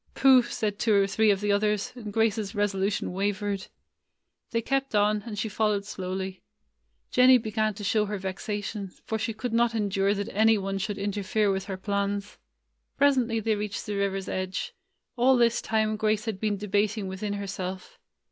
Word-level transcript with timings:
"Pooh!" 0.15 0.41
said 0.41 0.79
two 0.79 0.95
or 0.95 1.05
three 1.05 1.29
of 1.29 1.41
the 1.41 1.51
others, 1.51 1.93
and 1.95 2.11
Grace's 2.11 2.55
resolution 2.55 3.13
wavered. 3.13 3.67
They 4.49 4.59
kept 4.63 4.95
on, 4.95 5.21
and 5.27 5.37
she 5.37 5.47
followed 5.47 5.85
slowly. 5.85 6.41
Jennie 7.11 7.37
began 7.37 7.75
to 7.75 7.83
show 7.83 8.05
her 8.05 8.17
vexation, 8.17 8.89
for 9.05 9.19
she 9.19 9.31
could 9.31 9.53
not 9.53 9.75
endure 9.75 10.15
that 10.15 10.33
any 10.35 10.57
one 10.57 10.79
should 10.79 10.97
interfere 10.97 11.51
with 11.51 11.65
her 11.65 11.77
plans. 11.77 12.39
Presently 12.97 13.39
they 13.39 13.53
reached 13.53 13.85
the 13.85 13.93
river's 13.93 14.27
edge. 14.27 14.73
All 15.17 15.37
this 15.37 15.61
time 15.61 15.97
Grace 15.97 16.25
had 16.25 16.39
been 16.39 16.57
debating 16.57 17.07
within 17.07 17.33
her 17.33 17.45
self. 17.45 17.99